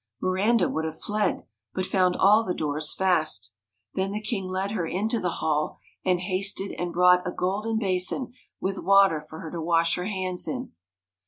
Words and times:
Miranda 0.19 0.67
would 0.67 0.83
have 0.83 0.99
fled, 0.99 1.43
but 1.75 1.85
found 1.85 2.15
all 2.15 2.43
the 2.43 2.55
doors 2.55 2.91
fast. 2.91 3.51
Then 3.93 4.09
the 4.13 4.19
king 4.19 4.47
led 4.47 4.71
her 4.71 4.87
into 4.87 5.19
the 5.19 5.29
hall, 5.45 5.77
and 6.03 6.21
hasted 6.21 6.71
and 6.71 6.91
brought 6.91 7.21
a 7.23 7.31
golden 7.31 7.77
basin 7.77 8.33
with 8.59 8.79
water 8.79 9.21
for 9.21 9.41
her 9.41 9.51
to 9.51 9.61
wash 9.61 9.93
her 9.97 10.05
hands 10.05 10.47
in. 10.47 10.71